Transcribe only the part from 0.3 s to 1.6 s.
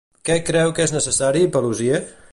creu que és necessari